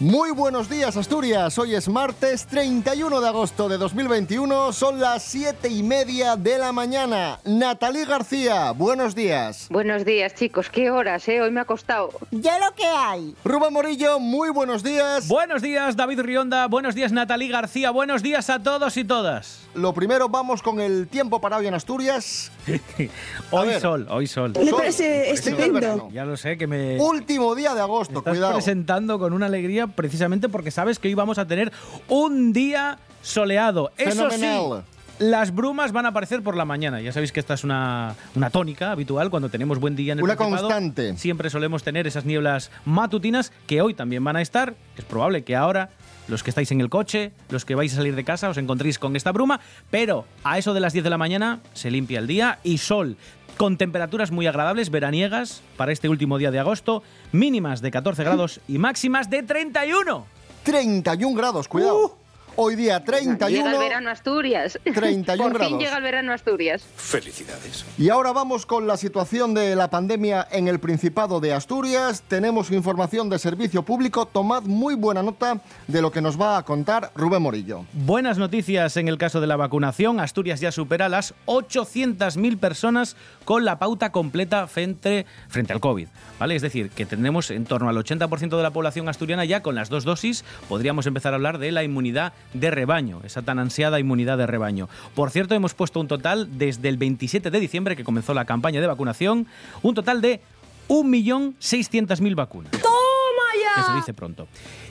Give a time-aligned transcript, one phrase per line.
[0.00, 5.68] Muy buenos días Asturias, hoy es martes 31 de agosto de 2021, son las 7
[5.68, 7.38] y media de la mañana.
[7.44, 9.68] Natalí García, buenos días.
[9.70, 11.40] Buenos días chicos, qué horas, ¿eh?
[11.40, 12.10] Hoy me ha costado.
[12.32, 13.36] Ya lo que hay.
[13.44, 15.28] Rubén Morillo, muy buenos días.
[15.28, 19.60] Buenos días David Rionda, buenos días Natalí García, buenos días a todos y todas.
[19.74, 22.50] Lo primero, vamos con el tiempo para hoy en Asturias.
[23.50, 23.80] hoy ver.
[23.80, 24.52] sol, hoy sol.
[24.56, 26.08] Me Sol, parece estupendo.
[26.12, 28.54] Ya lo sé que me Último día de agosto, estás cuidado.
[28.54, 31.72] presentando con una alegría precisamente porque sabes que hoy vamos a tener
[32.08, 33.92] un día soleado.
[33.96, 34.84] Eso Fenomenal.
[34.84, 37.00] sí, las brumas van a aparecer por la mañana.
[37.00, 40.24] Ya sabéis que esta es una, una tónica habitual cuando tenemos buen día en el
[40.24, 41.16] Una constante.
[41.16, 44.74] Siempre solemos tener esas nieblas matutinas que hoy también van a estar.
[44.96, 45.90] Es probable que ahora
[46.26, 48.98] los que estáis en el coche, los que vais a salir de casa, os encontréis
[48.98, 52.26] con esta bruma, pero a eso de las 10 de la mañana se limpia el
[52.26, 53.16] día y sol.
[53.56, 58.60] Con temperaturas muy agradables, veraniegas, para este último día de agosto, mínimas de 14 grados
[58.66, 60.26] y máximas de 31.
[60.64, 62.06] 31 grados, cuidado.
[62.06, 62.23] Uh.
[62.56, 63.48] Hoy día 31.
[63.48, 64.78] Llega el verano Asturias.
[64.84, 65.68] 31 Por grados.
[65.68, 66.84] fin llega el verano Asturias.
[66.96, 67.84] Felicidades.
[67.98, 72.22] Y ahora vamos con la situación de la pandemia en el Principado de Asturias.
[72.28, 74.26] Tenemos información de servicio público.
[74.26, 77.86] Tomad muy buena nota de lo que nos va a contar Rubén Morillo.
[77.92, 80.20] Buenas noticias en el caso de la vacunación.
[80.20, 86.06] Asturias ya supera las 800.000 personas con la pauta completa frente, frente al COVID.
[86.38, 86.54] ¿vale?
[86.54, 89.88] Es decir, que tenemos en torno al 80% de la población asturiana ya con las
[89.88, 90.44] dos dosis.
[90.68, 94.88] Podríamos empezar a hablar de la inmunidad de rebaño, esa tan ansiada inmunidad de rebaño.
[95.14, 98.80] Por cierto, hemos puesto un total desde el 27 de diciembre, que comenzó la campaña
[98.80, 99.46] de vacunación,
[99.82, 100.40] un total de
[100.88, 102.72] 1.600.000 vacunas.
[102.72, 104.46] Que se dice pronto.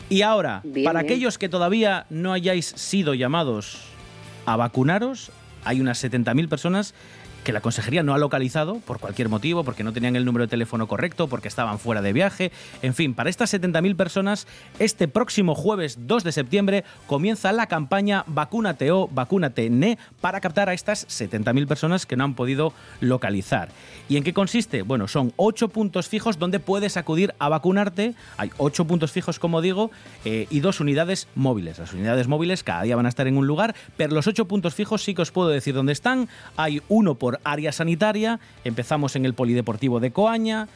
[0.09, 1.11] Y ahora, Bien, para bien.
[1.13, 3.79] aquellos que todavía no hayáis sido llamados
[4.45, 5.31] a vacunaros,
[5.63, 6.93] hay unas 70.000 personas
[7.43, 10.49] que la consejería no ha localizado por cualquier motivo, porque no tenían el número de
[10.49, 12.51] teléfono correcto, porque estaban fuera de viaje.
[12.81, 14.47] En fin, para estas 70.000 personas,
[14.79, 20.69] este próximo jueves 2 de septiembre comienza la campaña Vacúnate o Vacúnate NE para captar
[20.69, 23.69] a estas 70.000 personas que no han podido localizar.
[24.09, 24.81] ¿Y en qué consiste?
[24.81, 28.15] Bueno, son ocho puntos fijos donde puedes acudir a vacunarte.
[28.37, 29.91] Hay ocho puntos fijos, como digo,
[30.25, 31.79] eh, y dos unidades móviles.
[31.79, 34.73] Las unidades móviles cada día van a estar en un lugar, pero los ocho puntos
[34.73, 36.29] fijos sí que os puedo decir dónde están.
[36.55, 38.39] Hay uno por área sanitaria.
[38.63, 40.67] Empezamos en el Polideportivo de Coaña.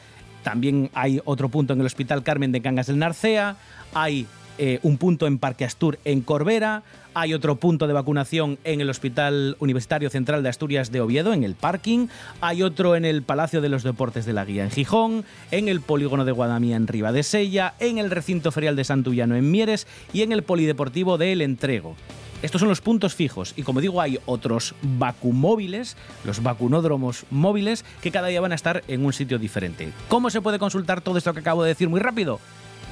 [0.42, 3.56] También hay otro punto en el Hospital Carmen de Cangas del Narcea.
[3.94, 4.26] Hay
[4.58, 6.82] eh, un punto en Parque Astur en Corbera.
[7.14, 11.44] Hay otro punto de vacunación en el Hospital Universitario Central de Asturias de Oviedo, en
[11.44, 12.08] el parking.
[12.40, 15.80] Hay otro en el Palacio de los Deportes de la Guía en Gijón, en el
[15.80, 19.86] Polígono de Guadamía en Riva de Sella, en el Recinto Ferial de Santullano en Mieres
[20.12, 21.96] y en el Polideportivo de El Entrego.
[22.42, 28.12] Estos son los puntos fijos y como digo hay otros vacumóviles, los vacunódromos móviles, que
[28.12, 29.92] cada día van a estar en un sitio diferente.
[30.08, 32.38] ¿Cómo se puede consultar todo esto que acabo de decir muy rápido?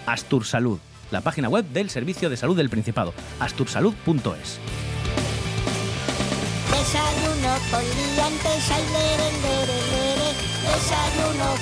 [0.07, 0.79] Astur Salud,
[1.11, 4.59] la página web del Servicio de Salud del Principado, astursalud.es.
[10.67, 11.55] Desayuno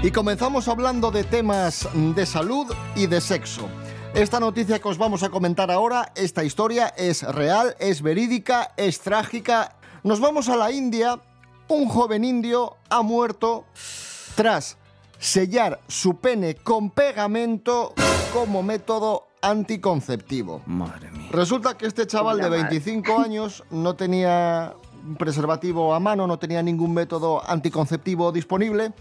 [0.00, 3.68] Y comenzamos hablando de temas de salud y de sexo.
[4.14, 9.00] Esta noticia que os vamos a comentar ahora, esta historia es real, es verídica, es
[9.00, 9.76] trágica.
[10.04, 11.20] Nos vamos a la India.
[11.68, 13.66] Un joven indio ha muerto
[14.34, 14.78] tras
[15.18, 17.92] sellar su pene con pegamento
[18.32, 20.62] como método anticonceptivo.
[20.66, 21.28] Madre mía.
[21.30, 22.62] Resulta que este chaval de La madre.
[22.64, 24.74] 25 años no tenía
[25.18, 28.92] preservativo a mano, no tenía ningún método anticonceptivo disponible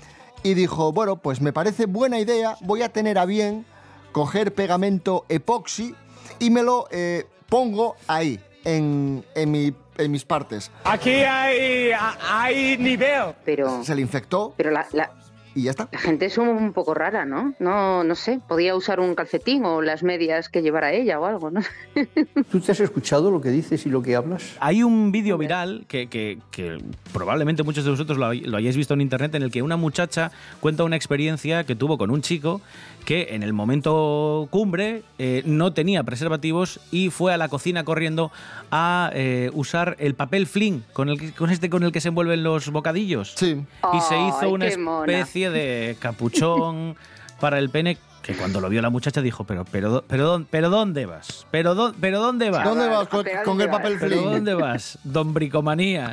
[0.43, 3.65] y dijo, bueno, pues me parece buena idea, voy a tener a bien
[4.11, 5.95] coger pegamento epoxi
[6.39, 10.69] y me lo eh, pongo ahí, en, en mi- en mis partes.
[10.83, 11.89] Aquí hay,
[12.29, 13.33] hay nivel.
[13.43, 15.11] Pero, Se le infectó pero la, la-
[15.57, 15.89] y ya está.
[15.91, 17.53] la gente es un poco rara, ¿no?
[17.59, 18.39] No, no sé.
[18.47, 21.61] Podía usar un calcetín o las medias que llevara ella o algo, ¿no?
[22.51, 24.55] ¿Tú te has escuchado lo que dices y lo que hablas?
[24.59, 26.77] Hay un vídeo viral que, que- que
[27.13, 29.77] probablemente muchos de vosotros lo, hay- lo hayáis visto en internet en el que una
[29.77, 32.61] muchacha cuenta una experiencia que tuvo con un chico
[33.07, 38.33] que en el momento cumbre eh, no tenía preservativos y fue a la cocina corriendo
[38.69, 42.09] a eh, usar el papel fling con, el, que- con este con el que se
[42.09, 43.33] envuelven los bocadillos.
[43.37, 43.63] Sí.
[43.93, 45.05] Y se hizo una mona.
[45.13, 46.97] especie de capuchón
[47.39, 51.05] para el pene que cuando lo vio la muchacha dijo, pero, pero, pero, pero ¿dónde
[51.05, 51.47] vas?
[51.49, 52.65] ¿Pero, dó- pero dónde vas?
[52.65, 54.31] ¿Dónde vas con, ¿pero el papel ¿Pero film?
[54.31, 54.99] dónde vas?
[55.05, 56.11] Don Bricomanía.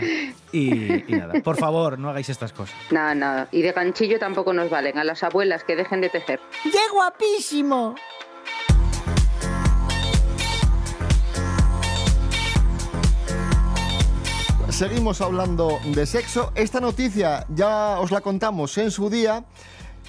[0.52, 2.76] Y, y nada, por favor, no hagáis estas cosas.
[2.92, 3.48] Nada, nada.
[3.50, 4.96] Y de ganchillo tampoco nos valen.
[4.96, 6.38] A las abuelas que dejen de tejer.
[6.62, 7.96] ¡Qué guapísimo!
[14.70, 16.50] Seguimos hablando de sexo.
[16.54, 19.44] Esta noticia ya os la contamos en su día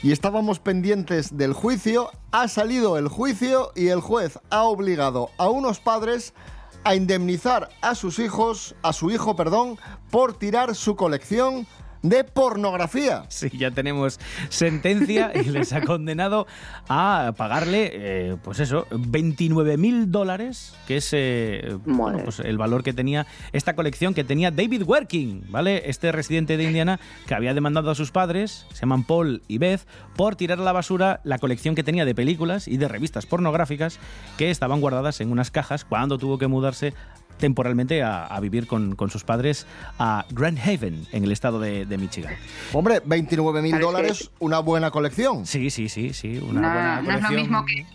[0.05, 2.11] y estábamos pendientes del juicio.
[2.31, 6.35] Ha salido el juicio y el juez ha obligado a unos padres
[6.83, 9.79] a indemnizar a sus hijos, a su hijo, perdón,
[10.11, 11.65] por tirar su colección
[12.09, 13.23] de pornografía.
[13.29, 14.19] Sí, ya tenemos
[14.49, 16.47] sentencia y les ha condenado
[16.87, 22.83] a pagarle, eh, pues eso, 29 mil dólares, que es eh, bueno, pues el valor
[22.83, 25.89] que tenía esta colección que tenía David Working, ¿vale?
[25.89, 29.81] Este residente de Indiana que había demandado a sus padres, se llaman Paul y Beth,
[30.15, 33.99] por tirar a la basura la colección que tenía de películas y de revistas pornográficas
[34.37, 36.93] que estaban guardadas en unas cajas cuando tuvo que mudarse
[37.37, 39.65] temporalmente a, a vivir con, con sus padres
[39.99, 42.35] a Grand Haven, en el estado de, de Michigan.
[42.73, 45.45] Hombre, 29 mil dólares, una buena colección.
[45.45, 47.85] Sí, sí, sí, sí, una No, buena no es lo mismo que.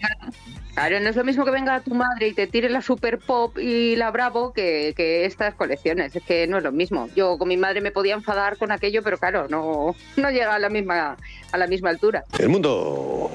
[0.75, 3.59] Claro, no es lo mismo que venga tu madre y te tire la Super Pop
[3.59, 6.15] y la Bravo que, que estas colecciones.
[6.15, 7.09] Es que no es lo mismo.
[7.17, 10.59] Yo con mi madre me podía enfadar con aquello, pero claro, no, no llega a
[10.59, 11.17] la misma
[11.53, 12.25] a la misma altura.
[12.39, 13.31] El mundo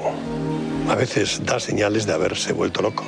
[0.90, 3.04] a veces da señales de haberse vuelto loco.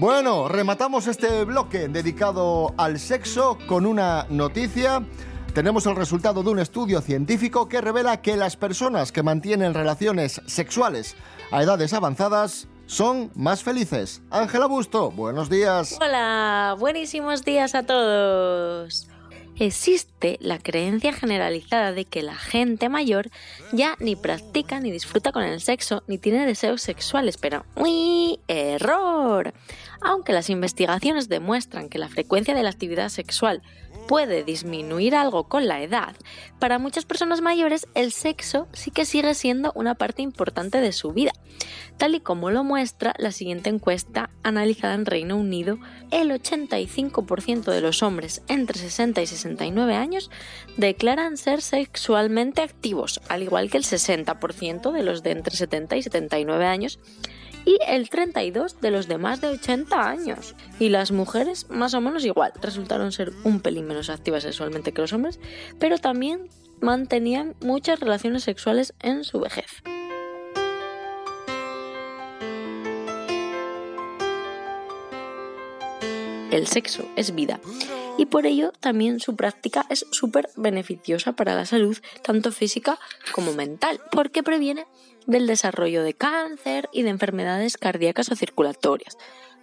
[0.00, 5.04] Bueno, rematamos este bloque dedicado al sexo con una noticia.
[5.52, 10.40] Tenemos el resultado de un estudio científico que revela que las personas que mantienen relaciones
[10.46, 11.16] sexuales
[11.50, 14.22] a edades avanzadas son más felices.
[14.30, 15.98] Ángela Busto, buenos días.
[16.00, 19.09] Hola, buenísimos días a todos.
[19.60, 23.28] Existe la creencia generalizada de que la gente mayor
[23.72, 28.40] ya ni practica ni disfruta con el sexo ni tiene deseos sexuales, pero ¡uy!
[28.48, 29.52] ¡Error!
[30.00, 33.60] Aunque las investigaciones demuestran que la frecuencia de la actividad sexual
[34.10, 36.16] puede disminuir algo con la edad,
[36.58, 41.12] para muchas personas mayores el sexo sí que sigue siendo una parte importante de su
[41.12, 41.30] vida,
[41.96, 45.78] tal y como lo muestra la siguiente encuesta analizada en Reino Unido.
[46.10, 50.28] El 85% de los hombres entre 60 y 69 años
[50.76, 56.02] declaran ser sexualmente activos, al igual que el 60% de los de entre 70 y
[56.02, 56.98] 79 años
[57.64, 60.54] y el 32 de los de más de 80 años.
[60.78, 65.02] Y las mujeres más o menos igual, resultaron ser un pelín menos activas sexualmente que
[65.02, 65.38] los hombres,
[65.78, 66.48] pero también
[66.80, 69.82] mantenían muchas relaciones sexuales en su vejez.
[76.50, 77.60] El sexo es vida
[78.18, 82.98] y por ello también su práctica es súper beneficiosa para la salud, tanto física
[83.32, 84.86] como mental, porque previene
[85.26, 89.16] del desarrollo de cáncer y de enfermedades cardíacas o circulatorias,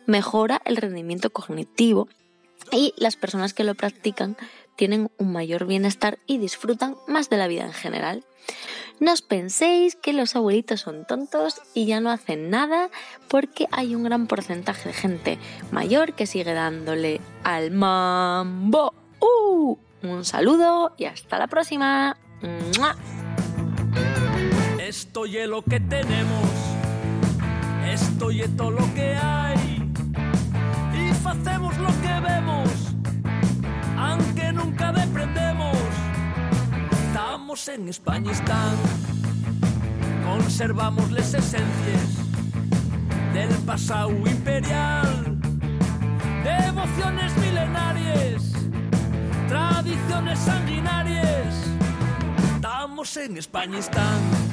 [0.06, 2.07] mejora el rendimiento cognitivo
[2.71, 4.38] y las personas que lo practican
[4.75, 8.23] tienen un mayor bienestar y disfrutan más de la vida en general.
[8.99, 12.90] No os penséis que los abuelitos son tontos y ya no hacen nada
[13.28, 15.40] porque hay un gran porcentaje de gente
[15.71, 18.94] mayor que sigue dándole al mambo.
[19.19, 19.78] ¡Uh!
[20.04, 22.18] Un saludo y hasta la próxima.
[22.78, 22.95] ¡Mua!
[24.88, 26.50] Esto es lo que tenemos,
[27.86, 29.92] esto es todo lo que hay.
[30.96, 32.70] Y hacemos lo que vemos,
[33.98, 35.76] aunque nunca deprendemos.
[37.06, 38.78] Estamos en España, están.
[40.24, 42.08] conservamos las esencias
[43.34, 45.38] del pasado imperial,
[46.46, 48.54] devociones milenarias,
[49.50, 51.56] tradiciones sanguinarias.
[52.56, 54.46] Estamos en España, están.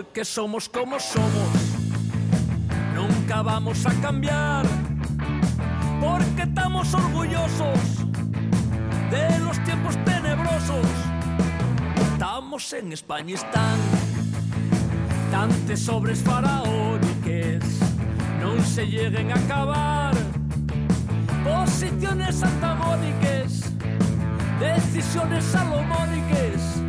[0.00, 1.52] Porque somos como somos,
[2.94, 4.64] nunca vamos a cambiar.
[6.00, 7.78] Porque estamos orgullosos
[9.10, 10.86] de los tiempos tenebrosos.
[12.14, 13.78] Estamos en España, están
[15.30, 17.62] tantos sobres faraónicas,
[18.40, 20.14] no se lleguen a acabar.
[21.44, 23.64] Posiciones antagónicas,
[24.60, 26.80] decisiones salomónicas.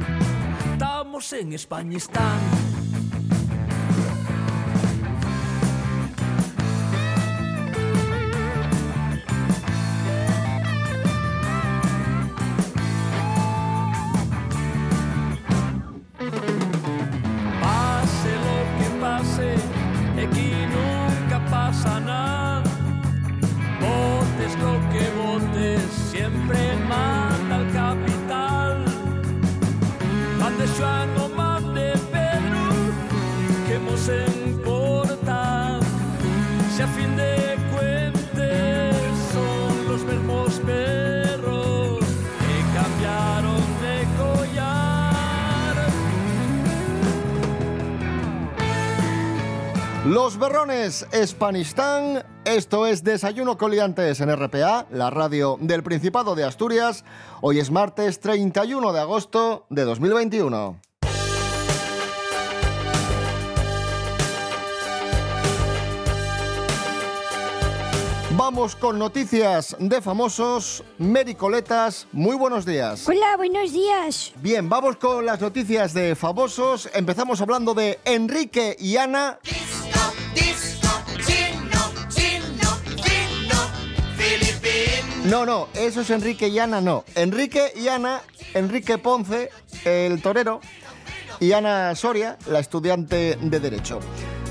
[0.72, 2.61] Estamos en España, están.
[50.42, 57.06] Berrones Spanistán, esto es Desayuno Coliantes en RPA, la radio del Principado de Asturias.
[57.42, 60.82] Hoy es martes 31 de agosto de 2021.
[68.36, 70.84] Vamos con noticias de famosos.
[70.98, 73.08] Mericoletas, muy buenos días.
[73.08, 74.34] Hola, buenos días.
[74.38, 76.90] Bien, vamos con las noticias de famosos.
[76.96, 79.38] Empezamos hablando de Enrique y Ana.
[85.32, 87.06] No, no, eso es Enrique y Ana, no.
[87.16, 88.22] Enrique y Ana,
[88.54, 89.50] Enrique Ponce,
[89.86, 90.60] el torero,
[91.40, 94.00] y Ana Soria, la estudiante de Derecho.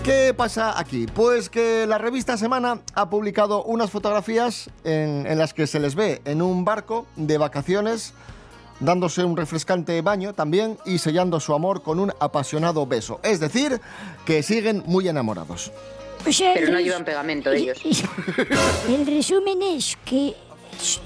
[0.03, 1.07] ¿Qué pasa aquí?
[1.07, 5.95] Pues que la revista Semana ha publicado unas fotografías en, en las que se les
[5.95, 8.15] ve en un barco de vacaciones
[8.81, 13.21] dándose un refrescante baño también y sellando su amor con un apasionado beso.
[13.23, 13.81] Es decir,
[14.25, 15.71] que siguen muy enamorados.
[16.27, 17.79] O sea, Pero no el- llevan pegamento ellos.
[18.89, 20.35] El resumen es que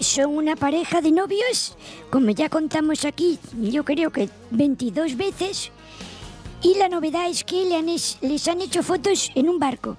[0.00, 1.76] son una pareja de novios,
[2.10, 5.70] como ya contamos aquí, yo creo que 22 veces,
[6.62, 9.96] y la novedad es que le han es- les han hecho fotos en un barco.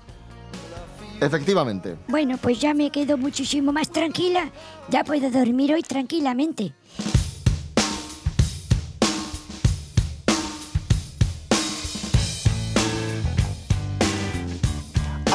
[1.22, 1.96] Efectivamente.
[2.10, 4.50] Bueno, pues ya me quedo muchísimo más tranquila,
[4.89, 6.74] ya puedo dormir hoy tranquilamente.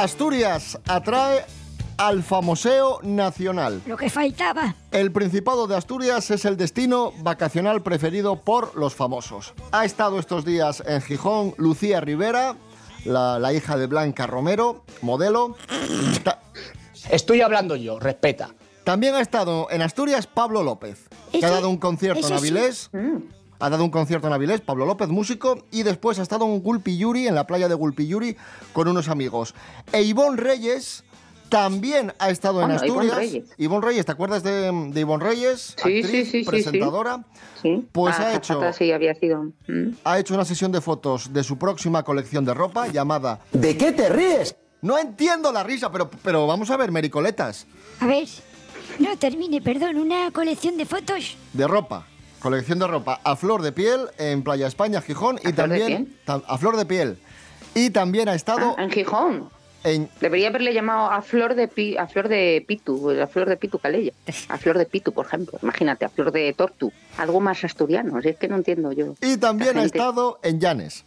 [0.00, 1.44] Asturias atrae
[1.98, 3.82] al famoseo nacional.
[3.84, 4.74] Lo que faltaba.
[4.90, 9.52] El Principado de Asturias es el destino vacacional preferido por los famosos.
[9.72, 12.56] Ha estado estos días en Gijón Lucía Rivera,
[13.04, 15.56] la, la hija de Blanca Romero, modelo.
[17.10, 18.54] Estoy hablando yo, respeta.
[18.84, 22.32] también ha estado en Asturias Pablo López, que ha dado un concierto en sí.
[22.32, 22.90] Avilés.
[23.60, 27.28] Ha dado un concierto en Avilés, Pablo López, músico, y después ha estado en Gulpiyuri,
[27.28, 28.36] en la playa de Gulpiyuri,
[28.72, 29.54] con unos amigos.
[29.92, 31.04] E Ivonne Reyes
[31.50, 33.16] también ha estado en Ivonne Asturias.
[33.16, 33.44] Reyes.
[33.58, 35.74] Ivonne Reyes, ¿te acuerdas de, de Ivonne Reyes?
[35.76, 36.50] Sí, Actriz, sí, sí, sí, sí.
[36.50, 37.24] presentadora.
[37.60, 37.86] Sí.
[37.92, 38.62] Pues Ah, ha hecho-
[38.94, 39.42] había sido.
[39.68, 39.90] Mm.
[40.04, 43.92] Ha hecho una sesión de fotos de su próxima colección de ropa llamada ¿De qué
[43.92, 44.56] te ríes?
[44.80, 47.66] No entiendo la risa, pero, pero vamos a ver, Mericoletas,
[48.00, 48.26] A ver,
[48.98, 51.36] no termine, perdón, una colección de fotos.
[51.52, 52.06] de ropa.
[52.40, 55.78] Colección de ropa a flor de piel en Playa España, Gijón, y ¿A flor de
[55.78, 56.42] también piel?
[56.46, 57.18] a flor de piel.
[57.74, 59.50] Y también ha estado Ah, en Gijón.
[59.84, 63.56] en Debería haberle llamado a Flor de Pi- a Flor de Pitu, a Flor de
[63.56, 64.12] Pitu Calella.
[64.48, 65.58] A Flor de Pitu, por ejemplo.
[65.62, 66.92] Imagínate, a Flor de Tortu.
[67.18, 69.14] Algo más asturiano, si es que no entiendo yo.
[69.22, 71.04] y también ha estado en Llanes.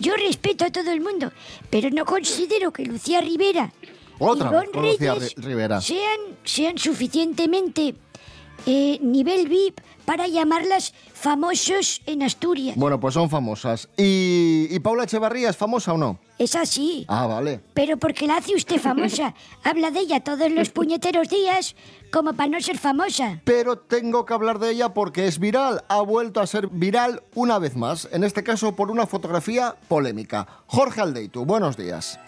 [0.00, 1.30] Yo respeto a todo el mundo,
[1.70, 3.70] pero no considero que Lucía Rivera
[4.18, 4.98] Otra y Reyes
[5.36, 5.80] Ri- Rivera.
[5.80, 7.94] sean, sean suficientemente
[8.66, 12.76] eh, nivel VIP para llamarlas famosos en Asturias.
[12.76, 13.88] Bueno, pues son famosas.
[13.96, 16.18] ¿Y, y Paula Echevarría es famosa o no?
[16.38, 17.04] Es así.
[17.08, 17.60] Ah, vale.
[17.74, 19.34] Pero porque la hace usted famosa.
[19.62, 21.76] Habla de ella todos los puñeteros días
[22.12, 23.40] como para no ser famosa.
[23.44, 25.84] Pero tengo que hablar de ella porque es viral.
[25.88, 28.08] Ha vuelto a ser viral una vez más.
[28.12, 30.46] En este caso por una fotografía polémica.
[30.66, 32.18] Jorge Aldeitu, buenos días.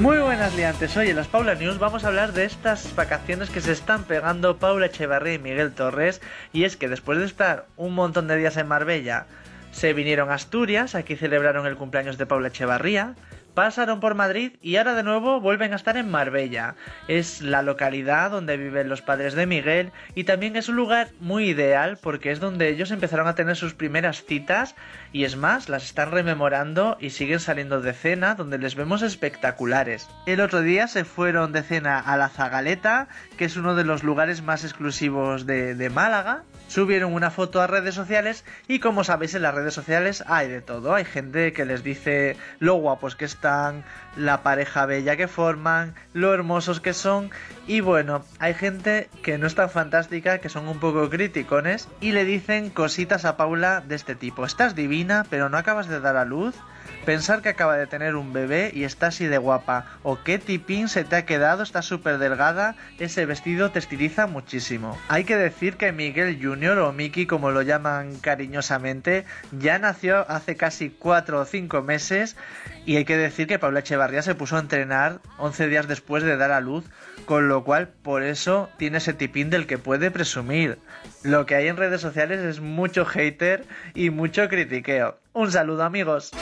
[0.00, 3.60] Muy buenas liantes, hoy en las Paula News vamos a hablar de estas vacaciones que
[3.60, 6.22] se están pegando Paula Echevarría y Miguel Torres
[6.54, 9.26] y es que después de estar un montón de días en Marbella
[9.72, 13.14] se vinieron a Asturias, aquí celebraron el cumpleaños de Paula Echevarría,
[13.60, 16.76] pasaron por Madrid y ahora de nuevo vuelven a estar en Marbella.
[17.08, 21.50] Es la localidad donde viven los padres de Miguel y también es un lugar muy
[21.50, 24.76] ideal porque es donde ellos empezaron a tener sus primeras citas
[25.12, 30.08] y es más, las están rememorando y siguen saliendo de cena donde les vemos espectaculares.
[30.24, 34.04] El otro día se fueron de cena a la Zagaleta, que es uno de los
[34.04, 36.44] lugares más exclusivos de, Málaga.
[36.70, 40.60] Subieron una foto a redes sociales y como sabéis en las redes sociales hay de
[40.60, 40.94] todo.
[40.94, 43.82] Hay gente que les dice lo guapos que están,
[44.14, 47.32] la pareja bella que forman, lo hermosos que son
[47.66, 52.12] y bueno, hay gente que no es tan fantástica, que son un poco criticones y
[52.12, 54.46] le dicen cositas a Paula de este tipo.
[54.46, 56.54] Estás divina, pero no acabas de dar a luz.
[57.04, 59.86] Pensar que acaba de tener un bebé y está así de guapa.
[60.02, 62.76] O qué tipín se te ha quedado, está súper delgada.
[62.98, 64.98] Ese vestido te estiliza muchísimo.
[65.08, 66.78] Hay que decir que Miguel Jr.
[66.78, 72.36] O Mickey como lo llaman cariñosamente, ya nació hace casi cuatro o cinco meses
[72.84, 76.36] y hay que decir que Paula Echevarría se puso a entrenar 11 días después de
[76.36, 76.84] dar a luz,
[77.24, 80.78] con lo cual por eso tiene ese tipín del que puede presumir.
[81.22, 83.64] Lo que hay en redes sociales es mucho hater
[83.94, 85.18] y mucho critiqueo.
[85.32, 86.32] Un saludo amigos.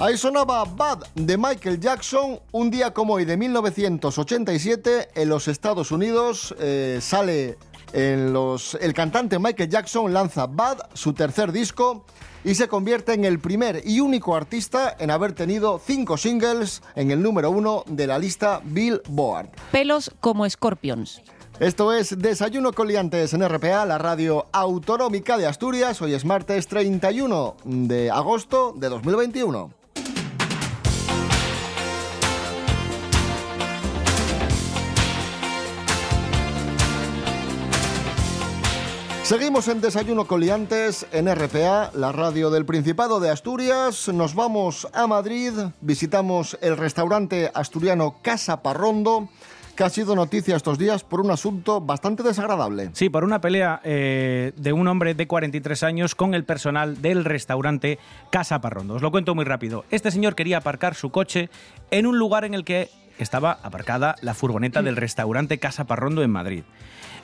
[0.00, 2.40] Ahí sonaba Bad de Michael Jackson.
[2.50, 7.56] Un día como hoy de 1987 en los Estados Unidos eh, sale
[7.92, 12.04] en los, el cantante Michael Jackson lanza Bad, su tercer disco,
[12.42, 17.12] y se convierte en el primer y único artista en haber tenido cinco singles en
[17.12, 19.50] el número uno de la lista Billboard.
[19.70, 21.22] Pelos como Scorpions.
[21.60, 26.02] Esto es Desayuno con Liantes en RPA, la radio autonómica de Asturias.
[26.02, 29.83] Hoy es martes 31 de agosto de 2021.
[39.24, 44.08] Seguimos en Desayuno Coliantes en RPA, la radio del Principado de Asturias.
[44.08, 49.30] Nos vamos a Madrid, visitamos el restaurante asturiano Casa Parrondo,
[49.76, 52.90] que ha sido noticia estos días por un asunto bastante desagradable.
[52.92, 57.24] Sí, por una pelea eh, de un hombre de 43 años con el personal del
[57.24, 58.96] restaurante Casa Parrondo.
[58.96, 59.86] Os lo cuento muy rápido.
[59.90, 61.48] Este señor quería aparcar su coche
[61.90, 66.30] en un lugar en el que estaba aparcada la furgoneta del restaurante Casa Parrondo en
[66.30, 66.62] Madrid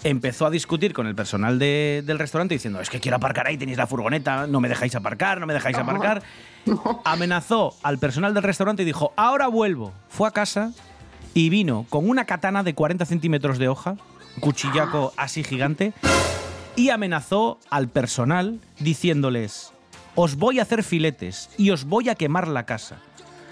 [0.03, 3.59] empezó a discutir con el personal de- del restaurante diciendo, es que quiero aparcar ahí,
[3.59, 6.23] tenéis la furgoneta, no me dejáis aparcar, no me dejáis aparcar.
[7.05, 9.93] Amenazó al personal del restaurante y dijo, ahora vuelvo.
[10.09, 10.73] Fue a casa
[11.35, 13.97] y vino con una katana de 40 centímetros de hoja,
[14.37, 15.93] un cuchillaco así gigante,
[16.77, 19.73] y amenazó al personal diciéndoles,
[20.15, 22.97] os voy a hacer filetes y os voy a quemar la casa.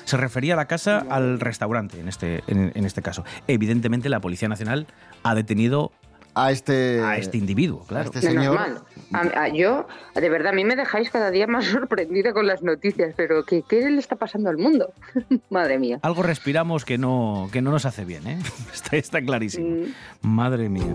[0.08, 3.24] Se refería a la casa al restaurante en este, en, en este caso.
[3.46, 4.86] Evidentemente la Policía Nacional
[5.22, 5.92] ha detenido
[6.34, 8.10] a este, a este individuo, claro.
[8.14, 8.82] este Menos mal.
[9.12, 12.62] A- a- yo, de verdad, a mí me dejáis cada día más sorprendida con las
[12.62, 14.92] noticias, pero ¿qué, qué le está pasando al mundo?
[15.50, 15.98] Madre mía.
[16.00, 18.38] Algo respiramos que no, que no nos hace bien, ¿eh?
[18.72, 19.86] Está, está clarísimo.
[20.22, 20.94] Madre mía.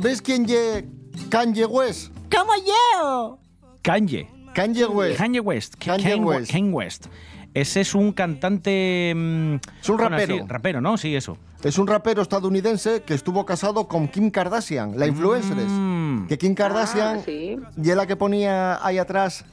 [0.00, 0.88] ¿Sabéis quién ye
[1.28, 2.10] Kanye West?
[2.34, 3.38] ¿Cómo yo?
[3.82, 4.26] Kanye.
[4.54, 5.18] Kanye West.
[5.18, 5.74] Kanye West.
[5.78, 6.50] Kanye West.
[6.50, 7.06] Kanye West.
[7.52, 9.12] Ese es un cantante...
[9.14, 10.36] mm, Es un bueno, rapero.
[10.38, 10.96] sí, rapero, ¿no?
[10.96, 11.36] Sí, eso.
[11.62, 15.58] Es un rapero estadounidense que estuvo casado con Kim Kardashian, la influencer.
[15.58, 16.28] Mm.
[16.28, 17.58] Que Kim Kardashian Ah, sí.
[17.76, 19.44] y es la que ponía ahí atrás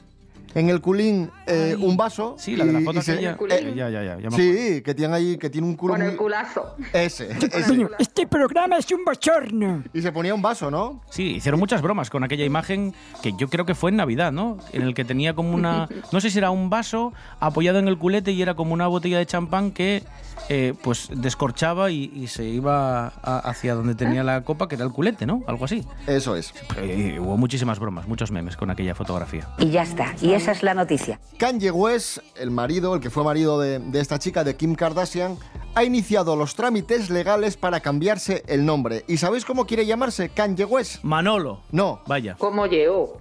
[0.54, 2.34] en el culín eh, un vaso.
[2.38, 3.36] Sí, la de la foto se- aquella.
[3.50, 4.18] eh, ya, ya, ya.
[4.20, 6.74] ya me sí, que tiene ahí, que tiene un culo Con el culazo.
[6.92, 7.68] Ese, ese.
[7.68, 9.84] Bueno, este programa es un bochorno.
[9.92, 11.02] Y se ponía un vaso, ¿no?
[11.10, 14.58] Sí, hicieron muchas bromas con aquella imagen que yo creo que fue en Navidad, ¿no?
[14.72, 15.88] En el que tenía como una.
[16.12, 19.18] No sé si era un vaso apoyado en el culete y era como una botella
[19.18, 20.02] de champán que
[20.48, 24.84] eh, pues descorchaba y, y se iba a- hacia donde tenía la copa, que era
[24.84, 25.42] el culete, ¿no?
[25.46, 25.84] Algo así.
[26.06, 26.52] Eso es.
[26.76, 29.48] Eh, hubo muchísimas bromas, muchos memes con aquella fotografía.
[29.58, 30.14] Y ya está.
[30.22, 31.20] Y esa es la noticia.
[31.38, 35.36] Kanye West, el marido, el que fue marido de, de esta chica, de Kim Kardashian,
[35.74, 39.04] ha iniciado los trámites legales para cambiarse el nombre.
[39.06, 41.02] ¿Y sabéis cómo quiere llamarse Kanye West?
[41.04, 41.60] Manolo.
[41.70, 42.00] No.
[42.06, 42.36] Vaya.
[42.38, 43.18] ¿Cómo llegó?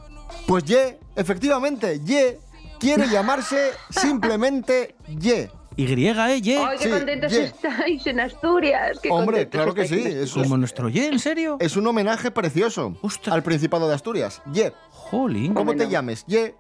[0.48, 2.40] Pues Ye, efectivamente, Ye,
[2.80, 5.50] quiere llamarse simplemente Ye.
[5.78, 6.42] Y, ¿eh?
[6.42, 6.58] Ye.
[6.58, 7.44] ¡Ay, qué Sí, contentos Ye.
[7.46, 9.00] estáis en Asturias!
[9.02, 10.02] qué Hombre, claro que sí.
[10.06, 11.58] Es, Como nuestro Ye, ¿en serio?
[11.60, 12.96] es un homenaje precioso
[13.30, 14.42] al Principado de Asturias.
[14.52, 14.74] Ye.
[14.90, 15.54] Jolín.
[15.54, 16.26] ¿Cómo te llames?
[16.26, 16.56] Ye.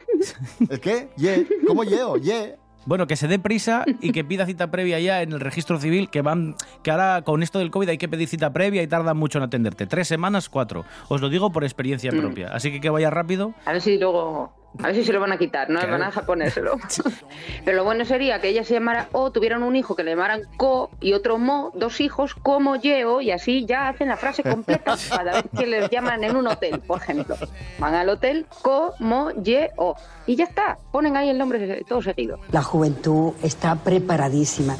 [0.69, 1.09] ¿El qué?
[1.17, 1.47] Ye.
[1.67, 2.15] ¿Cómo yeo?
[2.17, 2.55] Ye.
[2.85, 6.09] Bueno, que se dé prisa y que pida cita previa ya en el registro civil,
[6.09, 9.17] que van, que ahora con esto del COVID hay que pedir cita previa y tardan
[9.17, 9.87] mucho en atenderte.
[9.87, 10.85] Tres semanas, cuatro.
[11.09, 12.17] Os lo digo por experiencia Mm.
[12.19, 12.47] propia.
[12.53, 13.53] Así que que vaya rápido.
[13.65, 14.53] A ver si luego.
[14.79, 15.79] A ver si se lo van a quitar, ¿no?
[15.79, 15.93] Claro.
[15.93, 16.77] Van a dejar ponérselo.
[17.65, 20.41] Pero lo bueno sería que ella se llamara O, tuvieran un hijo que le llamaran
[20.57, 24.95] Co y otro Mo, dos hijos, como Yeo, y así ya hacen la frase completa
[25.09, 27.35] cada vez que les llaman en un hotel, por ejemplo.
[27.79, 29.95] Van al hotel Co, Mo, Yeo.
[30.25, 32.39] Y ya está, ponen ahí el nombre todo seguido.
[32.51, 34.75] La juventud está preparadísima.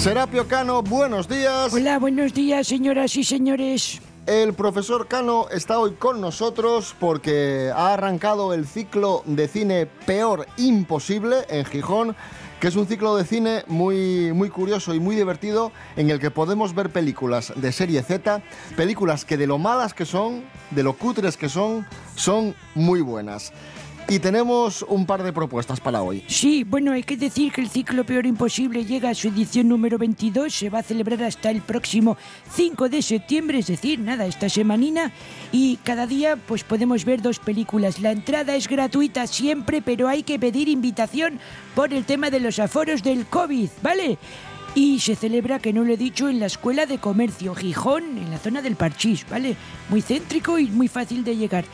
[0.00, 1.74] Serapio Cano, buenos días.
[1.74, 4.00] Hola, buenos días, señoras y señores.
[4.26, 10.46] El profesor Cano está hoy con nosotros porque ha arrancado el ciclo de cine Peor
[10.56, 12.16] Imposible en Gijón,
[12.60, 16.30] que es un ciclo de cine muy, muy curioso y muy divertido en el que
[16.30, 18.40] podemos ver películas de serie Z,
[18.78, 23.52] películas que de lo malas que son, de lo cutres que son, son muy buenas.
[24.08, 26.24] Y tenemos un par de propuestas para hoy.
[26.26, 29.98] Sí, bueno, hay que decir que el ciclo Peor Imposible llega a su edición número
[29.98, 32.16] 22, se va a celebrar hasta el próximo
[32.52, 35.12] 5 de septiembre, es decir, nada, esta semanina,
[35.52, 38.00] y cada día pues podemos ver dos películas.
[38.00, 41.38] La entrada es gratuita siempre, pero hay que pedir invitación
[41.76, 44.18] por el tema de los aforos del COVID, ¿vale?
[44.74, 48.30] Y se celebra, que no lo he dicho, en la Escuela de Comercio Gijón, en
[48.30, 49.56] la zona del Parchís, ¿vale?
[49.88, 51.64] Muy céntrico y muy fácil de llegar.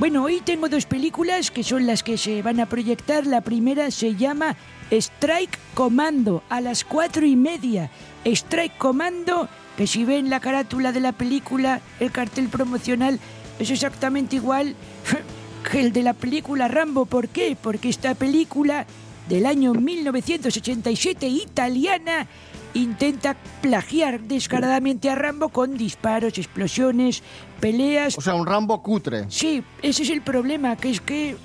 [0.00, 3.24] Bueno, hoy tengo dos películas que son las que se van a proyectar.
[3.24, 4.56] La primera se llama
[4.90, 7.88] Strike Commando, a las cuatro y media.
[8.24, 13.20] Strike Commando, que si ven la carátula de la película, el cartel promocional,
[13.60, 14.74] es exactamente igual
[15.70, 17.06] que el de la película Rambo.
[17.06, 17.56] ¿Por qué?
[17.60, 18.86] Porque esta película
[19.30, 22.26] del año 1987 italiana
[22.74, 27.22] intenta plagiar descaradamente a Rambo con disparos, explosiones,
[27.60, 28.18] peleas.
[28.18, 29.26] O sea, un Rambo cutre.
[29.28, 31.36] Sí, ese es el problema, que es que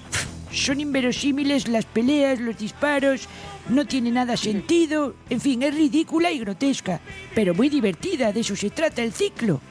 [0.51, 3.27] son inverosímiles las peleas, los disparos,
[3.69, 6.99] no tiene nada sentido, en fin, es ridícula y grotesca,
[7.35, 9.61] pero muy divertida, de eso se trata el ciclo.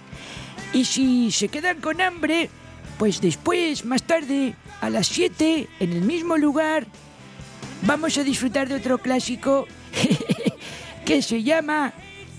[0.72, 2.48] Y si se quedan con hambre,
[2.96, 6.86] pues después, más tarde, a las 7, en el mismo lugar,
[7.86, 9.66] vamos a disfrutar de otro clásico
[11.04, 11.92] que se llama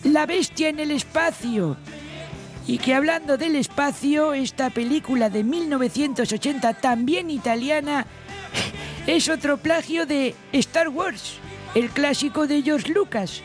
[0.04, 1.78] La bestia en el espacio.
[2.68, 8.08] Y que hablando del espacio, esta película de 1980, también italiana,
[9.08, 11.38] es otro plagio de Star Wars,
[11.76, 13.42] el clásico de George Lucas.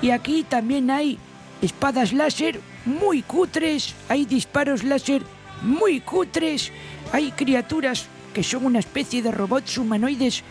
[0.00, 1.18] Y aquí también hay
[1.60, 5.22] espadas láser muy cutres, hay disparos láser
[5.62, 6.72] muy cutres,
[7.12, 10.42] hay criaturas que son una especie de robots humanoides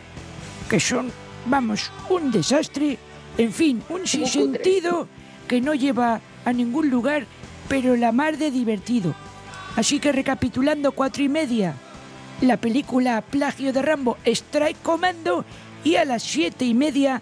[0.71, 1.11] que son,
[1.47, 2.97] vamos, un desastre,
[3.37, 5.09] en fin, un sinsentido
[5.49, 7.25] que no lleva a ningún lugar,
[7.67, 9.13] pero la mar de divertido.
[9.75, 11.75] Así que recapitulando cuatro y media,
[12.39, 15.43] la película plagio de Rambo Strike Commando
[15.83, 17.21] y a las siete y media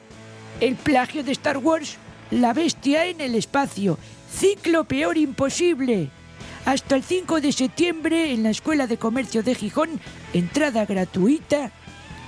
[0.61, 1.97] el plagio de Star Wars
[2.29, 3.97] La bestia en el espacio,
[4.31, 6.11] ciclo peor imposible.
[6.65, 9.99] Hasta el 5 de septiembre en la Escuela de Comercio de Gijón,
[10.35, 11.71] entrada gratuita.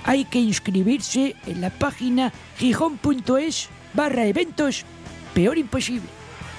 [0.04, 4.84] Hay que inscribirse en la página gijón.es barra eventos
[5.34, 6.08] peor imposible.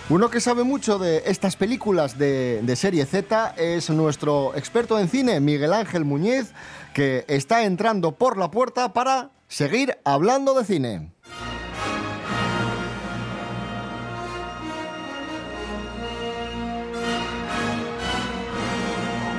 [0.09, 5.07] Uno que sabe mucho de estas películas de, de serie Z es nuestro experto en
[5.07, 6.53] cine, Miguel Ángel Muñiz,
[6.93, 11.13] que está entrando por la puerta para seguir hablando de cine.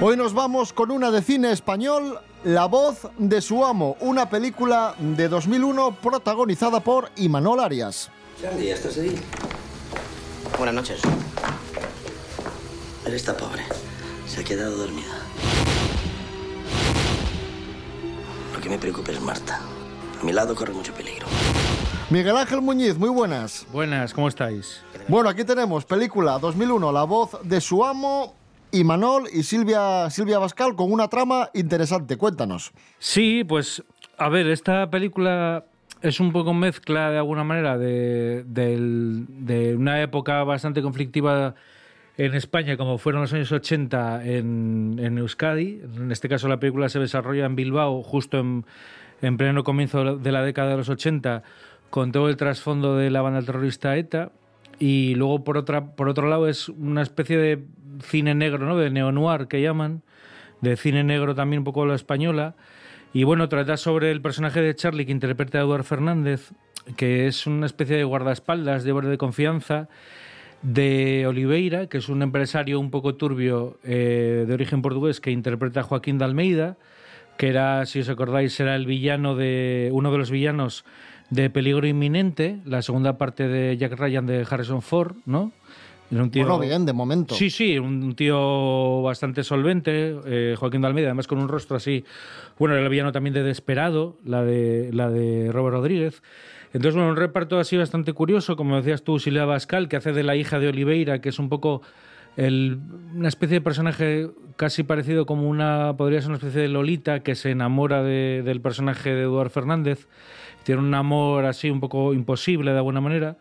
[0.00, 4.94] Hoy nos vamos con una de cine español, La voz de su amo, una película
[4.98, 8.10] de 2001 protagonizada por Imanol Arias.
[8.38, 9.18] Charlie, ¿ya estás ahí?
[10.58, 11.00] Buenas noches.
[13.06, 13.62] Él está pobre.
[14.26, 15.14] Se ha quedado dormida.
[18.54, 19.60] Lo que me preocupa es Marta.
[20.20, 21.26] A mi lado corre mucho peligro.
[22.10, 23.66] Miguel Ángel Muñiz, muy buenas.
[23.72, 24.82] Buenas, ¿cómo estáis?
[25.08, 28.34] Bueno, aquí tenemos película 2001, La voz de su amo,
[28.74, 32.16] Imanol y Silvia, Silvia Bascal con una trama interesante.
[32.16, 32.72] Cuéntanos.
[32.98, 33.82] Sí, pues
[34.18, 35.64] a ver, esta película
[36.02, 38.44] es un poco mezcla de alguna manera de,
[39.78, 41.54] una época bastante conflictiva
[42.16, 45.80] en España, como fueron los años 80 en, en Euskadi.
[45.96, 48.64] En este caso la película se desarrolla en Bilbao, justo en,
[49.22, 51.42] en pleno comienzo de la década de los 80,
[51.90, 54.30] con todo el trasfondo de la banda terrorista ETA.
[54.78, 57.64] Y luego por otra por otro lado es una especie de
[58.02, 58.76] cine negro, ¿no?
[58.76, 60.02] De neo-noir que llaman,
[60.60, 62.54] de cine negro también un poco la española.
[63.12, 66.50] Y bueno, trata sobre el personaje de Charlie que interpreta a Eduard Fernández,
[66.96, 69.88] que es una especie de guardaespaldas, de hombre de confianza,
[70.62, 75.80] de Oliveira, que es un empresario un poco turbio eh, de origen portugués que interpreta
[75.80, 76.76] a Joaquín de Almeida,
[77.36, 80.84] que era, si os acordáis, era el villano de uno de los villanos
[81.34, 85.52] de Peligro Inminente, la segunda parte de Jack Ryan de Harrison Ford, ¿no?
[86.10, 87.34] Era un tío, Bueno, bien, de momento.
[87.34, 92.04] Sí, sí, un tío bastante solvente, eh, Joaquín de Almeida, además con un rostro así.
[92.58, 96.22] Bueno, era el villano también de Desperado, la de, la de Robert Rodríguez.
[96.72, 100.22] Entonces, bueno, un reparto así bastante curioso, como decías tú, Silvia Bascal, que hace de
[100.22, 101.82] la hija de Oliveira, que es un poco
[102.36, 102.78] el-
[103.14, 107.34] una especie de personaje casi parecido como una, podría ser una especie de Lolita, que
[107.34, 110.06] se enamora de- del personaje de Eduard Fernández.
[110.64, 113.36] Tiene un amor así un poco imposible de alguna manera.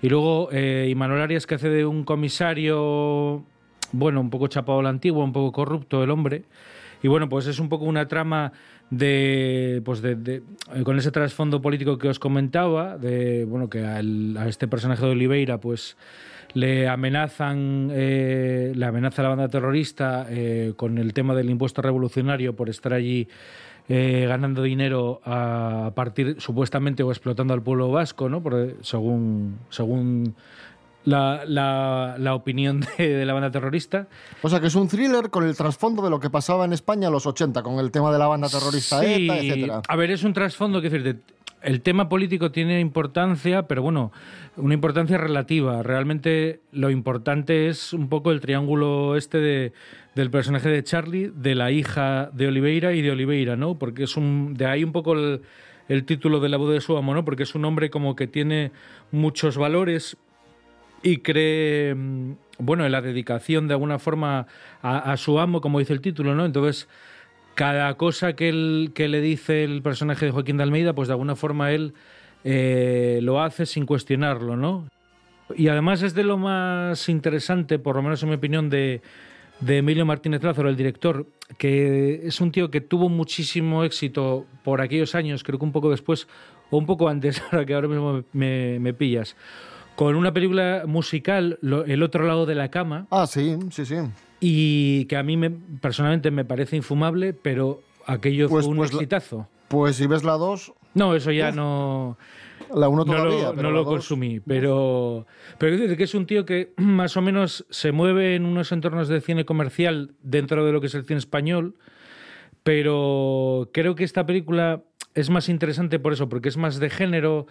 [0.00, 3.44] Y luego eh, Arias, que hace de un comisario,
[3.92, 6.44] bueno, un poco chapado a la antigua, un poco corrupto el hombre.
[7.02, 8.52] Y bueno, pues es un poco una trama
[8.90, 10.42] de, pues de,
[10.74, 14.00] eh, con ese trasfondo político que os comentaba, de, bueno, que a
[14.48, 15.96] este personaje de Oliveira, pues
[16.54, 22.56] le amenazan, eh, le amenaza la banda terrorista eh, con el tema del impuesto revolucionario
[22.56, 23.28] por estar allí
[23.88, 28.42] eh, ganando dinero a partir, supuestamente, o explotando al pueblo vasco, ¿no?
[28.42, 30.34] Por- según, según
[31.04, 34.08] la, la- la opinión de, de la banda terrorista.
[34.42, 37.06] O sea que es un thriller con el trasfondo de lo que pasaba en España
[37.06, 39.82] en los 80, con el tema de la banda terrorista Sí, ETA, etcétera.
[39.88, 41.22] A ver, es un trasfondo que decirte.
[41.60, 44.12] El tema político tiene importancia, pero bueno,
[44.56, 45.82] una importancia relativa.
[45.82, 49.72] Realmente lo importante es un poco el triángulo este de,
[50.14, 53.76] del personaje de Charlie, de la hija de Oliveira y de Oliveira, ¿no?
[53.76, 54.54] Porque es un.
[54.54, 57.24] De ahí un poco el, título de la voz de su amo, ¿no?
[57.24, 58.70] Porque es un hombre como que tiene
[59.10, 60.16] muchos valores
[61.02, 64.46] y cree, mm, bueno, en la dedicación de alguna forma
[64.80, 66.44] a, a su amo, como dice el título, ¿no?
[66.44, 66.88] Entonces,
[67.58, 71.14] cada cosa que, él, que le dice el personaje de Joaquín de Almeida, pues de
[71.14, 71.92] alguna forma él
[72.44, 74.86] eh, lo hace sin cuestionarlo, ¿no?
[75.56, 79.02] Y además es de lo más interesante, por lo menos en mi opinión, de,
[79.58, 81.26] de Emilio Martínez Lázaro, el director,
[81.58, 85.90] que es un tío que tuvo muchísimo éxito por aquellos años, creo que un poco
[85.90, 86.28] después,
[86.70, 89.34] o un poco antes, ahora que ahora mismo me, me pillas,
[89.96, 93.08] con una película musical, El otro lado de la cama.
[93.10, 93.96] Ah, sí, sí, sí.
[94.40, 98.92] Y que a mí me, personalmente me parece infumable, pero aquello Pues- fue un pues
[98.92, 99.48] la- exitazo.
[99.68, 102.16] Pues si ves la 2, No, eso ya no.
[102.74, 105.26] la 1 no todavía, lo, pero no lo dos- consumí, pero,
[105.58, 108.72] pero quiero decir que es un tío que más o menos se mueve en unos
[108.72, 111.74] entornos de cine comercial dentro de lo que es el cine español,
[112.62, 114.82] pero creo que esta película
[115.14, 117.46] es más interesante por eso, porque es más de género,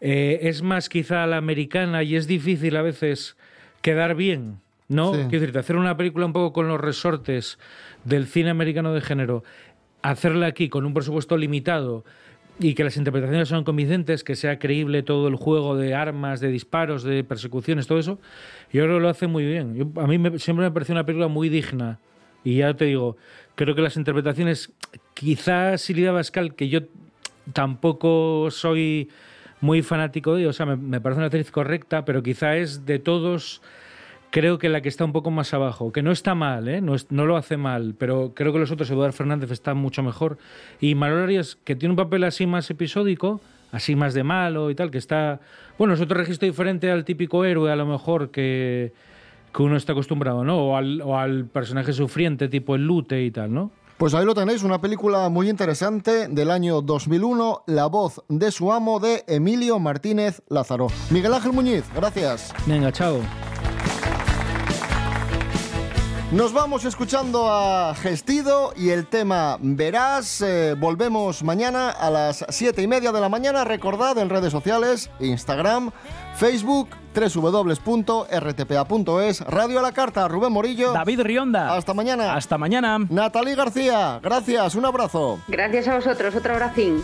[0.00, 3.36] eh, es más quizá a la americana y es difícil a veces
[3.82, 5.12] quedar bien, ¿no?
[5.14, 5.20] Sí.
[5.28, 7.58] Quiero decir, hacer una película un poco con los resortes
[8.04, 9.44] del cine americano de género,
[10.02, 12.04] hacerla aquí con un presupuesto limitado
[12.60, 16.48] y que las interpretaciones son convincentes, que sea creíble todo el juego de armas, de
[16.48, 18.18] disparos, de persecuciones, todo eso,
[18.72, 19.74] yo creo que lo hace muy bien.
[19.76, 21.98] Yo- a mí me- siempre me pareció una película muy digna.
[22.44, 23.16] Y ya te digo,
[23.56, 24.72] creo que las interpretaciones,
[25.14, 26.80] quizás Silvia Bascal, que yo
[27.52, 29.08] tampoco soy
[29.60, 32.86] muy fanático de ella, o sea, me, me parece una actriz correcta, pero quizá es
[32.86, 33.60] de todos,
[34.30, 36.80] creo que la que está un poco más abajo, que no está mal, ¿eh?
[36.80, 40.02] no, es- no lo hace mal, pero creo que los otros, Eduardo Fernández, está mucho
[40.02, 40.38] mejor.
[40.80, 43.40] Y Manuel Arias, que tiene un papel así más episódico,
[43.72, 45.40] así más de malo y tal, que está,
[45.78, 48.92] bueno, es otro registro diferente al típico héroe, a lo mejor, que,
[49.54, 50.58] que uno está acostumbrado, ¿no?
[50.58, 53.70] O al, o al personaje sufriente, tipo el lute y tal, ¿no?
[53.98, 58.72] Pues ahí lo tenéis, una película muy interesante del año 2001, La voz de su
[58.72, 60.86] amo de Emilio Martínez Lázaro.
[61.10, 62.54] Miguel Ángel Muñiz, gracias.
[62.66, 63.18] Venga, chao.
[66.30, 70.42] Nos vamos escuchando a Gestido y el tema Verás.
[70.42, 73.64] Eh, volvemos mañana a las siete y media de la mañana.
[73.64, 75.90] Recordad en redes sociales, Instagram,
[76.36, 78.20] Facebook, www.rtpa.es,
[79.40, 80.92] Radio a la Carta, Rubén Morillo.
[80.92, 81.74] David Rionda.
[81.74, 82.34] Hasta mañana.
[82.34, 82.98] Hasta mañana.
[83.08, 85.40] Natalie García, gracias, un abrazo.
[85.48, 87.02] Gracias a vosotros, otro abracín.